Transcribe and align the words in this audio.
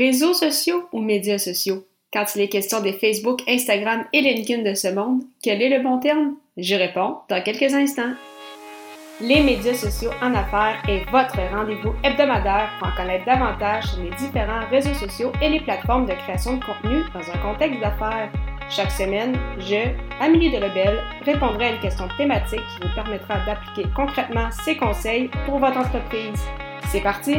Réseaux 0.00 0.32
sociaux 0.32 0.84
ou 0.92 1.02
médias 1.02 1.36
sociaux? 1.36 1.84
Quand 2.10 2.24
il 2.34 2.40
est 2.40 2.48
question 2.48 2.80
des 2.80 2.94
Facebook, 2.94 3.42
Instagram 3.46 4.06
et 4.14 4.22
LinkedIn 4.22 4.62
de 4.62 4.74
ce 4.74 4.88
monde, 4.88 5.24
quel 5.42 5.60
est 5.60 5.68
le 5.68 5.82
bon 5.82 5.98
terme? 5.98 6.36
Je 6.56 6.74
réponds 6.74 7.16
dans 7.28 7.42
quelques 7.42 7.74
instants. 7.74 8.14
Les 9.20 9.42
médias 9.42 9.74
sociaux 9.74 10.12
en 10.22 10.34
affaires 10.34 10.82
est 10.88 11.04
votre 11.10 11.36
rendez-vous 11.54 11.92
hebdomadaire 12.02 12.70
pour 12.78 12.88
en 12.88 12.96
connaître 12.96 13.26
davantage 13.26 13.88
sur 13.88 14.02
les 14.02 14.16
différents 14.16 14.66
réseaux 14.70 14.94
sociaux 14.94 15.32
et 15.42 15.50
les 15.50 15.60
plateformes 15.60 16.06
de 16.06 16.14
création 16.14 16.56
de 16.56 16.64
contenu 16.64 17.02
dans 17.12 17.30
un 17.30 17.52
contexte 17.52 17.80
d'affaires. 17.80 18.32
Chaque 18.70 18.92
semaine, 18.92 19.36
je, 19.58 19.90
Amélie 20.18 20.50
Delebel, 20.50 20.98
répondrai 21.26 21.66
à 21.66 21.72
une 21.74 21.80
question 21.80 22.08
thématique 22.16 22.62
qui 22.72 22.88
vous 22.88 22.94
permettra 22.94 23.44
d'appliquer 23.44 23.86
concrètement 23.94 24.48
ces 24.64 24.78
conseils 24.78 25.28
pour 25.44 25.58
votre 25.58 25.76
entreprise. 25.76 26.40
C'est 26.90 27.02
parti! 27.02 27.34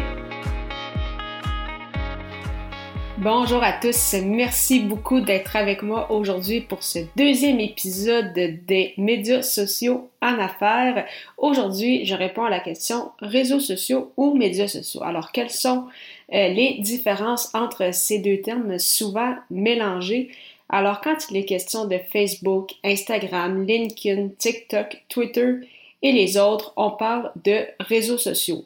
Bonjour 3.23 3.61
à 3.61 3.73
tous, 3.73 4.15
merci 4.25 4.79
beaucoup 4.79 5.19
d'être 5.19 5.55
avec 5.55 5.83
moi 5.83 6.11
aujourd'hui 6.11 6.59
pour 6.59 6.81
ce 6.81 6.97
deuxième 7.15 7.59
épisode 7.59 8.33
des 8.33 8.95
médias 8.97 9.43
sociaux 9.43 10.09
en 10.23 10.39
affaires. 10.39 11.05
Aujourd'hui, 11.37 12.03
je 12.07 12.15
réponds 12.15 12.45
à 12.45 12.49
la 12.49 12.59
question 12.59 13.11
réseaux 13.19 13.59
sociaux 13.59 14.11
ou 14.17 14.33
médias 14.33 14.67
sociaux? 14.67 15.03
Alors, 15.03 15.31
quelles 15.31 15.51
sont 15.51 15.85
euh, 16.33 16.47
les 16.47 16.79
différences 16.79 17.53
entre 17.53 17.93
ces 17.93 18.17
deux 18.17 18.41
termes 18.41 18.79
souvent 18.79 19.35
mélangés? 19.51 20.31
Alors, 20.69 20.99
quand 20.99 21.29
il 21.29 21.37
est 21.37 21.45
question 21.45 21.85
de 21.85 21.99
Facebook, 22.11 22.71
Instagram, 22.83 23.67
LinkedIn, 23.67 24.29
TikTok, 24.39 25.03
Twitter 25.09 25.57
et 26.01 26.11
les 26.11 26.39
autres, 26.39 26.73
on 26.75 26.89
parle 26.89 27.31
de 27.45 27.67
réseaux 27.79 28.17
sociaux. 28.17 28.65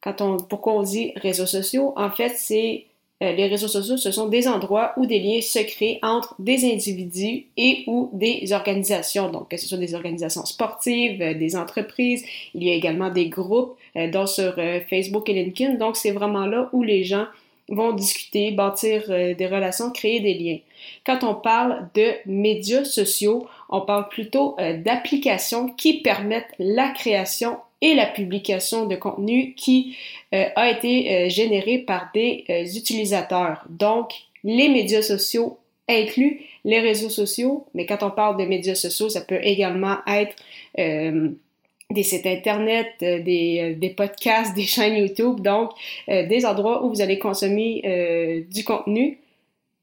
Quand 0.00 0.20
on, 0.20 0.36
pourquoi 0.36 0.74
on 0.74 0.82
dit 0.84 1.14
réseaux 1.16 1.46
sociaux? 1.46 1.94
En 1.96 2.12
fait, 2.12 2.34
c'est 2.36 2.84
euh, 3.20 3.32
les 3.32 3.48
réseaux 3.48 3.66
sociaux, 3.66 3.96
ce 3.96 4.12
sont 4.12 4.28
des 4.28 4.46
endroits 4.46 4.92
où 4.96 5.04
des 5.04 5.18
liens 5.18 5.40
se 5.40 5.58
créent 5.58 5.98
entre 6.02 6.36
des 6.38 6.72
individus 6.72 7.46
et 7.56 7.82
ou 7.88 8.10
des 8.12 8.52
organisations. 8.52 9.28
Donc, 9.30 9.48
que 9.50 9.56
ce 9.56 9.66
soit 9.66 9.78
des 9.78 9.94
organisations 9.94 10.44
sportives, 10.44 11.20
euh, 11.20 11.34
des 11.34 11.56
entreprises, 11.56 12.24
il 12.54 12.62
y 12.62 12.70
a 12.70 12.74
également 12.74 13.10
des 13.10 13.28
groupes, 13.28 13.76
euh, 13.96 14.08
dont 14.08 14.26
sur 14.26 14.54
Facebook 14.88 15.28
et 15.28 15.32
LinkedIn. 15.32 15.74
Donc, 15.74 15.96
c'est 15.96 16.12
vraiment 16.12 16.46
là 16.46 16.68
où 16.72 16.82
les 16.82 17.02
gens 17.02 17.26
vont 17.68 17.92
discuter, 17.92 18.52
bâtir 18.52 19.08
des 19.08 19.46
relations, 19.46 19.90
créer 19.90 20.20
des 20.20 20.32
liens. 20.34 20.58
Quand 21.04 21.22
on 21.22 21.34
parle 21.34 21.88
de 21.94 22.12
médias 22.24 22.84
sociaux, 22.84 23.46
on 23.68 23.82
parle 23.82 24.08
plutôt 24.08 24.56
d'applications 24.58 25.68
qui 25.68 26.00
permettent 26.00 26.54
la 26.58 26.88
création 26.88 27.58
et 27.80 27.94
la 27.94 28.06
publication 28.06 28.86
de 28.86 28.96
contenu 28.96 29.54
qui 29.54 29.96
euh, 30.34 30.44
a 30.56 30.70
été 30.70 31.10
euh, 31.10 31.28
généré 31.28 31.78
par 31.78 32.10
des 32.12 32.44
euh, 32.50 32.64
utilisateurs. 32.64 33.64
Donc, 33.68 34.10
les 34.44 34.68
médias 34.68 35.02
sociaux 35.02 35.58
incluent 35.88 36.40
les 36.64 36.80
réseaux 36.80 37.08
sociaux, 37.08 37.66
mais 37.74 37.86
quand 37.86 38.02
on 38.02 38.10
parle 38.10 38.36
de 38.36 38.44
médias 38.44 38.74
sociaux, 38.74 39.08
ça 39.08 39.22
peut 39.22 39.40
également 39.42 39.96
être 40.06 40.36
des 40.76 42.02
sites 42.02 42.26
internet, 42.26 42.88
des, 43.00 43.94
podcasts, 43.96 44.54
des 44.54 44.64
chaînes 44.64 44.96
YouTube, 44.96 45.40
donc 45.40 45.70
des 46.06 46.44
endroits 46.44 46.84
où 46.84 46.90
vous 46.90 47.00
allez 47.00 47.18
consommer 47.18 48.44
du 48.50 48.64
contenu 48.64 49.18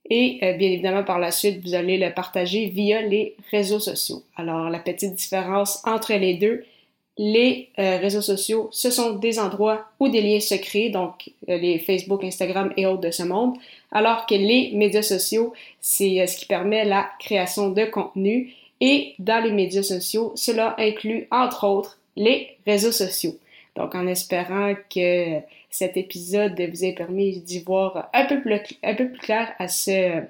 et 0.07 0.37
bien 0.39 0.69
évidemment 0.69 1.03
par 1.03 1.17
la 1.17 1.31
suite 1.31 1.61
vous 1.63 1.73
allez 1.73 1.97
le 1.97 2.13
partager 2.13 2.67
via 2.67 3.01
les 3.01 3.35
réseaux 3.49 3.79
sociaux. 3.79 4.21
Alors 4.35 4.69
la 4.69 4.79
petite 4.79 5.15
différence 5.15 5.81
entre 5.85 6.13
les 6.13 6.35
deux, 6.35 6.63
les 7.17 7.69
euh, 7.79 7.97
réseaux 7.97 8.21
sociaux, 8.21 8.67
ce 8.71 8.91
sont 8.91 9.13
des 9.13 9.39
endroits 9.39 9.85
où 9.99 10.09
des 10.09 10.21
liens 10.21 10.41
se 10.41 10.55
créent, 10.55 10.89
donc 10.89 11.31
euh, 11.49 11.57
les 11.57 11.79
Facebook, 11.79 12.23
Instagram 12.23 12.73
et 12.75 12.85
autres 12.85 13.01
de 13.01 13.11
ce 13.11 13.23
monde, 13.23 13.55
alors 13.91 14.25
que 14.25 14.35
les 14.35 14.71
médias 14.73 15.01
sociaux, 15.01 15.53
c'est 15.79 16.21
euh, 16.21 16.27
ce 16.27 16.37
qui 16.37 16.45
permet 16.45 16.83
la 16.83 17.09
création 17.19 17.69
de 17.69 17.85
contenu. 17.85 18.53
Et 18.81 19.13
dans 19.19 19.41
les 19.41 19.51
médias 19.51 19.83
sociaux, 19.83 20.33
cela 20.35 20.75
inclut 20.77 21.27
entre 21.31 21.65
autres 21.65 21.97
les 22.17 22.57
réseaux 22.65 22.91
sociaux. 22.91 23.37
Donc 23.77 23.95
en 23.95 24.07
espérant 24.07 24.73
que 24.93 25.39
cet 25.69 25.95
épisode 25.95 26.59
vous 26.59 26.83
ait 26.83 26.93
permis 26.93 27.39
d'y 27.39 27.59
voir 27.59 28.09
un 28.13 28.25
peu 28.25 28.41
plus, 28.41 28.59
un 28.83 28.95
peu 28.95 29.09
plus 29.09 29.19
clair 29.19 29.53
à 29.59 29.69
ce, 29.69 30.21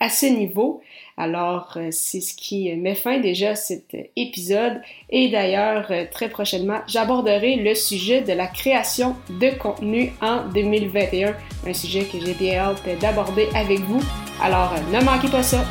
à 0.00 0.08
ce 0.08 0.26
niveau. 0.26 0.82
Alors, 1.16 1.74
euh, 1.76 1.88
c'est 1.92 2.20
ce 2.20 2.34
qui 2.34 2.74
met 2.74 2.94
fin 2.94 3.20
déjà 3.20 3.50
à 3.50 3.54
cet 3.54 3.96
épisode. 4.16 4.80
Et 5.10 5.28
d'ailleurs, 5.28 5.86
euh, 5.90 6.04
très 6.10 6.28
prochainement, 6.28 6.80
j'aborderai 6.88 7.56
le 7.56 7.74
sujet 7.74 8.20
de 8.20 8.32
la 8.32 8.46
création 8.46 9.14
de 9.28 9.50
contenu 9.56 10.12
en 10.20 10.48
2021. 10.48 11.34
Un 11.66 11.72
sujet 11.72 12.04
que 12.04 12.18
j'ai 12.20 12.34
bien 12.34 12.58
hâte 12.58 12.82
d'aborder 13.00 13.48
avec 13.54 13.80
vous. 13.80 14.02
Alors, 14.42 14.72
euh, 14.72 14.98
ne 14.98 15.04
manquez 15.04 15.28
pas 15.28 15.42
ça. 15.42 15.64